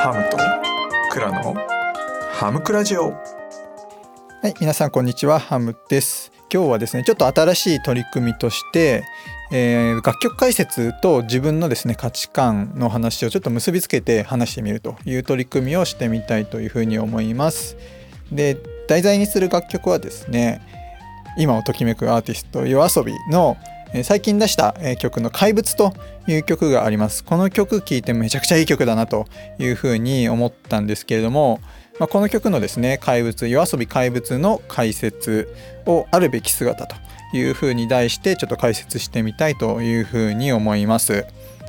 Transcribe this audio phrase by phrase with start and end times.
[0.00, 0.38] ハムと
[1.12, 1.56] クラの
[2.30, 3.20] ハムクラジオは
[4.44, 6.30] い、皆さんこんにちは、ハムです。
[6.54, 9.02] 今日はですね、ちょっと新しい取り組みとして、
[9.50, 17.76] えー楽曲解説と自分のですね価値観の話をちょっと結びつけて話してみるという取り組みをしてみたいというふうに思います。
[18.30, 18.56] で、
[18.86, 20.60] 題材にする楽曲はですね、
[21.36, 23.56] 今をときめくアーティスト YOASOBI の
[24.02, 25.94] 最近出した曲の「怪物」と
[26.26, 27.24] いう曲があります。
[27.24, 29.26] この曲聴いてめちゃくちゃいい曲だなと
[29.58, 31.60] いうふうに思ったんですけれども、
[31.98, 35.54] まあ、この曲のですね怪物夜遊び怪物の解説
[35.86, 36.96] をあるべき姿と
[37.32, 41.24] いうふうに題してちょっと解説してみたいというふうに思います。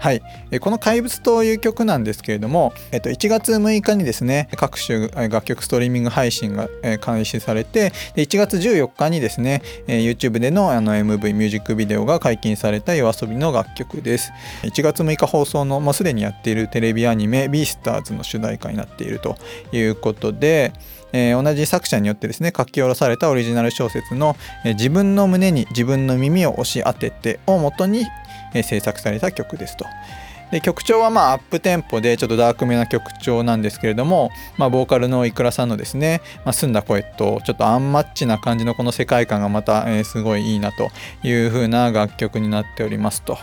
[0.00, 0.22] はい、
[0.60, 6.70] この「怪物」という曲なんですけれども、えっと、1月6日にですね各種楽曲ストリーミング配信が
[7.02, 14.32] 開始されてで1月14日にですね YouTube でのあの MV ミュージックビデオが解禁された YOASOBI の楽曲です。
[14.62, 19.36] 1月6日放送のもうすでにやっているテレビアニメ「ビースターズの主題歌になっていると
[19.70, 20.72] いうことで
[21.12, 28.06] 同じ作者によってですね書き下ろされたオリジナル小説の「自分の胸に自分の耳を押し当てて」を元に、
[28.54, 29.86] え制作された曲ですと。
[30.50, 40.90] で曲調はまあアップテンポでちょっとダークめな曲調なんですけれども、まあ、ボーカルのイクラさんのですね、まあ、澄んだ声とちょっとアンマッチな感じのこの世界観がまた、えすごいいいなと
[41.22, 43.38] いう風な楽曲になっておりますと。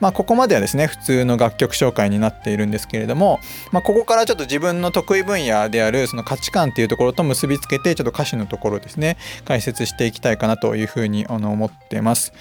[0.00, 3.38] まあ、ここまではですね普通の楽曲紹介になっているんですけれども、
[3.70, 12.32] まあ、ここからちょっと自分の得意分野であるその価値観っていうところと結びつけてちょっと歌詞のところですね解説していきたいかなというふうに思ってます。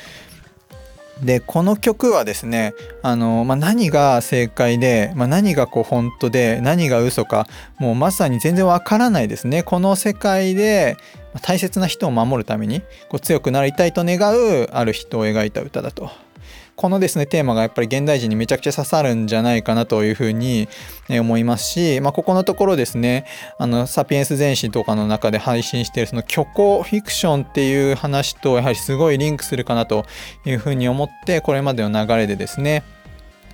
[1.23, 10.97] でこの曲はですねあの、まあ、何が正解で、まあ、何がこう本当で何が嘘かもうまさに全然わからないですねこの世界で
[11.41, 16.09] 大切な人を守るためにこう強くなりたいと願うある人を描いた歌だと。
[16.79, 20.69] このですねテーマがやっぱり現代人にめちゃくちゃ刺さるんじゃないかなというふうに
[21.09, 23.25] 思いますし、まあ、ここのところですね
[23.57, 30.05] あのサピエンス全史とかの中で配信しているその虚構フィクションっていう話とやはりすごいリンクするかなと
[30.45, 32.85] いうふうに思ってこれまでの流れでですね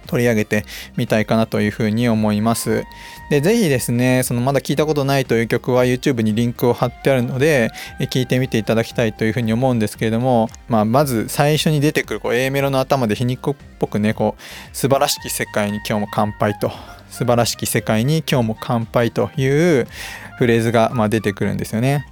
[0.05, 0.65] 取り上げて
[0.97, 2.85] みたいかなというふうに思います。
[3.29, 16.71] で、ぜひですね、そのまだ聞いたことないという曲は YouTube にリンクを貼ってあるので、え聞いてみていただきたいというふうに思うんですけれども、まあ、まず最初に出てくるこう A メロの頭で皮肉っぽくね、こう、素晴らしき世界に今日も乾杯と、
[17.09, 19.87] 素晴らしき世界に今日も乾杯という
[20.37, 22.05] フレーズがま出てくるんですよね。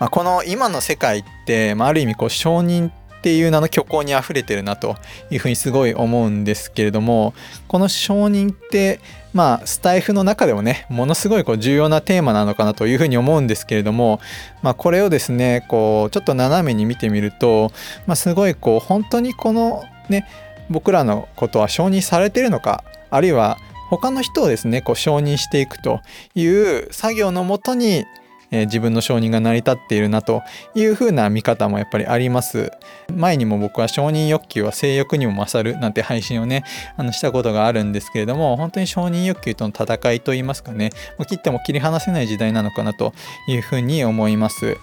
[0.00, 4.96] まあ、この今の世界って、まあ、ある意味こう承認っていう名の虚構にあふれてるなと
[5.30, 7.34] いうふうにすごい思うんですけれども
[7.66, 9.00] この承認って
[9.34, 14.20] まあスタイフの中でもねものすごいこう重要なテーマなのかなというふうに思うんですけれども、
[14.62, 17.72] まあ、これをですねこうちょっと斜めに見てみると、
[18.06, 20.28] まあ、すごいこう本当にこのね
[20.70, 23.58] 僕らのことは承認されてるのかあるいは
[23.90, 26.00] 他の人をですねこう承認していくと
[26.34, 28.04] いう作業のもとに
[28.50, 30.42] えー自分の承認が成り立っているなと
[30.74, 32.70] いうふうな見方もやっぱりあります。
[33.14, 36.64] 前にも僕は承認欲求は性欲にも勝るなんて配信をね
[36.96, 43.12] あのしたことがあるんですけれども本当に承認欲求との戦いといいますかねもう切っても切り離せない時代なのかなと
[43.48, 44.76] いうふうに思います。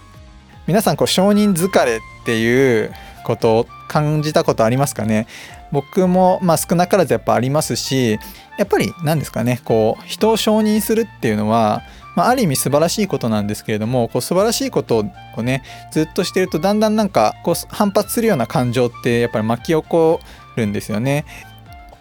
[0.66, 2.92] 皆さんこう承認疲れっていう
[3.24, 5.26] ことを感じたことありますかね？
[5.72, 8.18] 僕もまあ少なからずやっぱありますし
[8.58, 11.82] やっぱり何ですかねこう人を承認するっていうのは
[12.16, 15.04] まあ、ある意味素晴らしいことなんですけれどもこう素晴らしいこと
[15.36, 15.62] をね
[15.92, 20.20] ずっとしてるとだんだんなんかこう反発するような感情ってやっぱり巻き起こ
[20.56, 21.26] るんですよね。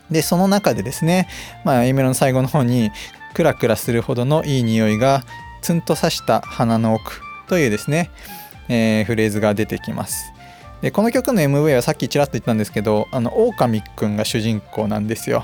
[0.10, 1.28] でその中でですね、
[1.66, 2.92] まあ、A メロの最後の方に
[3.34, 5.24] クラクラするほどのいい匂いが
[5.62, 8.10] ツンと刺した鼻の奥というですね、
[8.70, 10.35] えーフレーズが出てきます。
[10.86, 15.44] でこの曲の MV はさっきちらっと言ったんですけどあの狼くんが主人公なんですよ。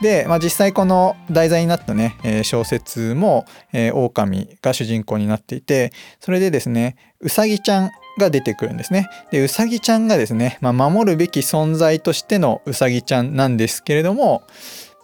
[0.00, 9.08] で、まあ、実際この題材になったね、えー小説も、えー、狼が主人公になっていてそれでですねうさぎちゃんが出てくるんですね。
[9.30, 14.42] でうさぎちゃんがですね、まあ、守るべき存在としてのうさぎちゃんなんですけれども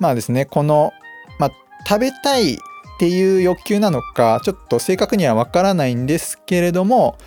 [0.00, 0.90] まあですねこの、
[1.38, 1.50] まあ、
[1.86, 2.58] 食べたいっ
[2.98, 7.18] ていう欲求なのかちょっと正確にはわからないんですけれども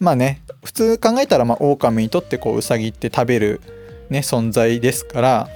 [0.00, 3.60] まあね普通考えたらまあ狼にとってこううさぎって食べる、
[4.10, 5.48] ね、存在ですから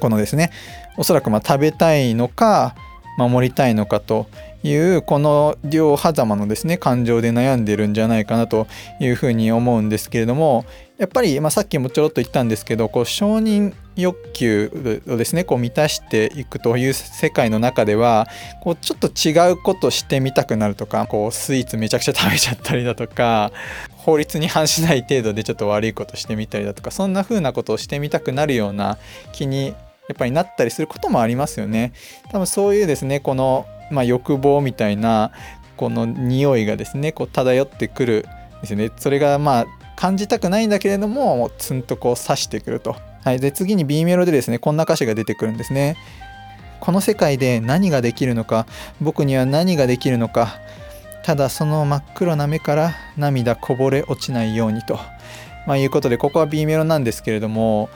[0.00, 0.50] このですね
[0.96, 2.74] おそらくま食べたいのか
[3.16, 4.26] 守りたいのかと
[4.62, 8.66] いうこの両狭間のですね感情で悩んでるんじゃないかなと
[8.98, 10.64] いうふうに思うんですけれども
[10.96, 18.26] やっぱり、まあ、さっきもちょろっと言ったんですけどこう承認欲求をですねこう満たしていくという世界の中では
[18.62, 23.52] こうちょっと違うことしてみたくなるとかこうスイーツめちゃくちゃ食べちゃったりだとか
[24.04, 28.98] 法律に反しない程度でちょっと悪いことしてみたりだとかそんな風なことをしてみたくなるような
[29.32, 29.74] 気にや
[30.12, 31.94] っぱりなったりすることもありますよね。
[32.30, 35.32] 多分そういうですねこの、まあ、欲望みたいな
[35.78, 38.26] この匂いがですねこう漂ってくる
[38.60, 38.90] ですよね。
[38.98, 39.66] それがまあ
[39.96, 45.96] 感じたくないんだけれどももうツンとこう刺してくると、はい、で次に B メロでですねこんな歌詞が出てくるんですね。
[46.80, 48.66] この世界で何ができるのか
[49.00, 50.60] 僕には何ができるのか
[51.24, 54.98] ただその真っ黒な目から涙こぼれ落ちないようにと、
[55.66, 57.88] まあ、いうことでここは B メロなんですけれども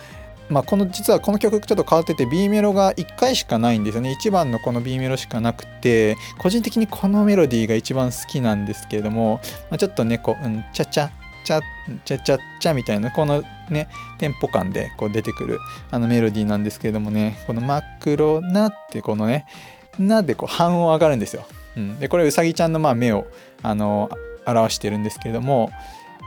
[0.49, 9.41] まあ、この実はこの曲ちょっと変わってて B メロが1回しかないんですよね1番のこの B メロしかなくて個人的にこのメロディーが一番好きなんですけれども、
[9.71, 11.11] まあ、ちょっとねこう「うんちゃちゃ
[11.45, 11.61] ちゃ
[12.05, 13.89] ちゃちゃちゃ」みたいなこのね
[14.19, 15.59] テンポ感でこう出てくる
[15.91, 19.45] あのメロディーなんですけれどもねこの「真っ黒な」ってこのね
[19.99, 21.45] 「な」でこう半音上がるんですよ。
[21.79, 23.27] うん、でこれうさぎちゃんのまあ目を
[23.63, 24.11] あの
[24.47, 25.71] 表してるんですけれども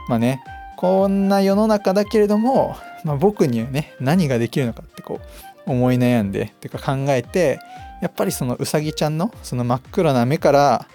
[0.08, 0.42] まあね
[0.76, 5.20] こんな世の中だけれどもまあ、僕にはね何ができるのかってこ
[5.66, 7.58] う思い悩んでっていうか考えて
[8.00, 10.86] やっぱりそのうさぎちゃんのその真っ黒な目から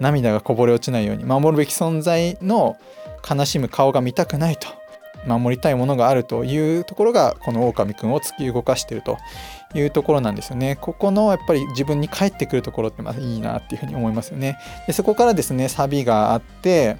[0.00, 2.76] 涙がこぼれ落ちないように守るべき存在の
[3.28, 4.68] 悲しむ顔が見たくないと
[5.26, 9.18] 守りたいものがあるというところがこの狼くんを突き動かしてると
[9.74, 10.76] いうところなんですよね。
[10.80, 14.58] ここのやっぱり自分に返ってくるところってまあいいなっていうふうに思いますよね。
[14.86, 16.96] でそこからですねサビがあって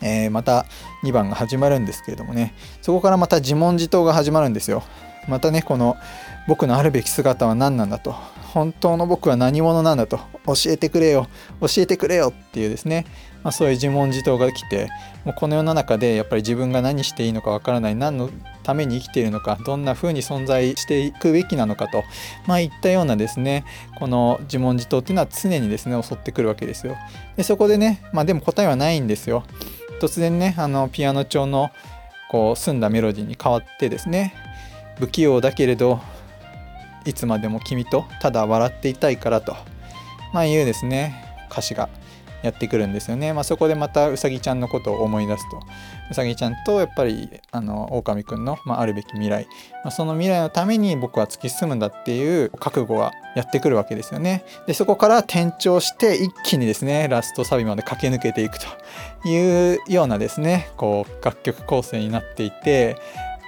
[0.00, 0.64] えー、また
[1.02, 4.84] 2番が始まるんですけれどもねそこからまた自問自答が始まるんですよ
[5.28, 5.96] またねこの
[6.46, 8.12] 僕のあるべき姿は何なんだと
[8.52, 10.20] 本当の僕は何者なんだと
[10.54, 11.26] 教えてくれよ。
[11.60, 13.06] 教えてくれよっていうですね、
[13.42, 14.88] まあ、そういう自問自答が来て
[15.24, 18.30] もうこの世の中でやっぱり自分が何していいのかわからない何の
[18.62, 22.04] ために生きているのかどんな風に存在していくべきなのかと
[22.46, 23.64] まあいったようなですね
[23.98, 26.96] この自問自答っていうのは常にですね襲ってくるわけですよ。
[27.36, 29.44] でそこでねまあでも答えはないんですよ。
[30.00, 31.70] 突然ねあのピアノ調の
[32.30, 34.34] こう澄んだメロディーに変わってですね
[34.98, 36.00] 不器用だけれど
[37.04, 39.56] いつまでも君とただ笑っていたいからと、
[40.32, 41.88] まあ、いうですね歌詞が
[42.42, 43.32] やってくるんですよね。
[43.32, 45.60] まあ、そこでまたうさぎちゃんのことを思い出すと
[46.10, 49.48] うさぎちゃんとやっぱりあの狼くんの、まあ、あるべき未来、
[49.82, 54.44] まあ、その未来のために僕は突き進むんだっていう覚悟がやってくるわけですよね。
[54.66, 58.66] でそこから転調して一気にですねラストサビまで駆け抜けていくと
[59.28, 62.96] いうようなですねこう楽曲構成になっていて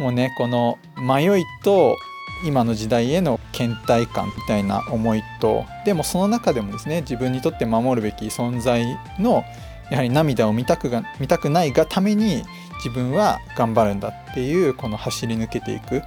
[0.00, 1.97] もうねこの迷いと
[2.44, 8.84] 今の時代への倦怠感みたいな思いとでもその中でもですね自分にとって守るべき存在
[9.19, 9.44] の
[9.90, 12.44] やはり涙を見たくが見たくないがために
[12.76, 16.02] 自分は頑張るんだっていうこの走り抜けていく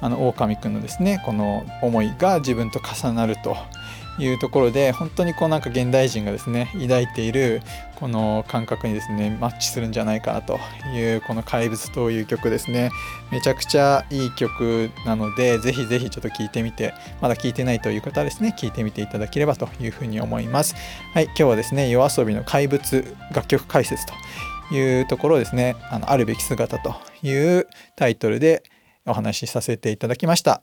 [0.00, 3.56] あの狼くんのですねこの思いが自分と重なると
[4.18, 7.62] いうところで本当にこうなんか現代人がですね抱いている
[7.96, 10.58] この感覚にですねマッチするんじゃないかなと
[10.94, 12.90] いうこの「怪物」という曲ですね
[13.30, 20.74] めちゃくちゃいい曲なのでぜひぜひちょっと聴いてみてまだ聴いてないという方はですね聴いてみていただければというふうに思います
[21.14, 24.14] はい今日はですね夜遊びの怪物楽曲解説と
[24.74, 27.66] いうところですねあのあるべき姿という
[27.96, 28.62] タイトルで
[29.06, 30.60] お話しさせていただきました。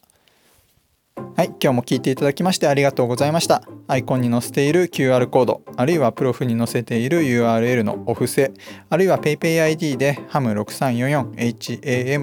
[1.35, 3.61] はい、今日も聞いていただきましてありがとうございました。
[3.89, 8.53] アイコンに載せている QR コード、あるいはプロフに載せている URL のお布施、
[8.89, 11.31] あるいは PayPayID で HAM6344、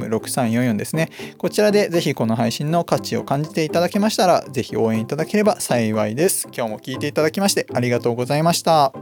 [0.09, 1.11] HAM6344 ですね。
[1.37, 6.49] こちらでぜひこの配信の価値を感じていただけましたら、ぜひ応援いただければ幸いです。
[6.51, 8.95] 今日も聞いていただきましてありがとうございました。